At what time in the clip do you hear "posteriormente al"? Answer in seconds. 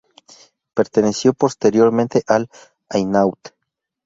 1.35-2.49